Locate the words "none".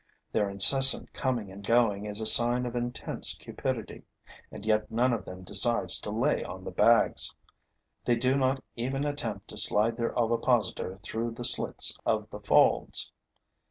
4.89-5.13